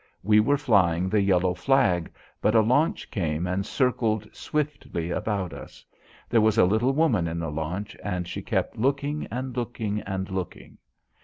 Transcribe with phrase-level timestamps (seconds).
[0.23, 2.11] We were flying the yellow flag,
[2.41, 5.85] but a launch came and circled swiftly about us.
[6.27, 10.27] There was a little woman in the launch, and she kept looking and looking and
[10.31, 10.79] looking.